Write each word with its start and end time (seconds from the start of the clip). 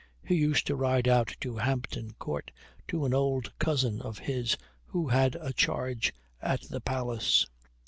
He 0.23 0.33
used 0.33 0.65
to 0.65 0.75
ride 0.75 1.07
out 1.07 1.35
to 1.41 1.57
Hampton 1.57 2.13
Court 2.17 2.49
to 2.87 3.05
an 3.05 3.13
old 3.13 3.53
cousin 3.59 4.01
of 4.01 4.17
his, 4.17 4.57
who 4.87 5.09
had 5.09 5.35
a 5.35 5.53
charge 5.53 6.11
at 6.41 6.61
the 6.61 6.81
Palace. 6.81 7.45